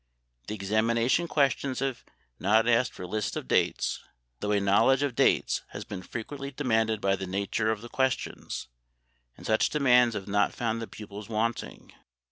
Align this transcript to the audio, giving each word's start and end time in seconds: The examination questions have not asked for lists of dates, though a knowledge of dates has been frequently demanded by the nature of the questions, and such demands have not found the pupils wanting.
The 0.47 0.55
examination 0.55 1.27
questions 1.27 1.77
have 1.77 2.03
not 2.39 2.67
asked 2.67 2.91
for 2.91 3.05
lists 3.05 3.35
of 3.35 3.47
dates, 3.47 3.99
though 4.39 4.51
a 4.51 4.59
knowledge 4.59 5.03
of 5.03 5.13
dates 5.13 5.61
has 5.73 5.85
been 5.85 6.01
frequently 6.01 6.49
demanded 6.49 6.99
by 7.01 7.15
the 7.15 7.27
nature 7.27 7.69
of 7.71 7.81
the 7.81 7.87
questions, 7.89 8.67
and 9.37 9.45
such 9.45 9.69
demands 9.69 10.15
have 10.15 10.27
not 10.27 10.53
found 10.55 10.81
the 10.81 10.87
pupils 10.87 11.29
wanting. 11.29 11.93